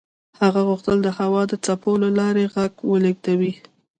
هغه 0.41 0.61
غوښتل 0.67 0.97
د 1.03 1.07
هوا 1.19 1.41
د 1.47 1.53
څپو 1.65 1.91
له 2.03 2.09
لارې 2.19 2.45
غږ 2.53 2.71
ولېږدوي. 2.91 3.53